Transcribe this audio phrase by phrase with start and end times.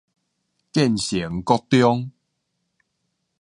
[0.71, 2.11] 建成國中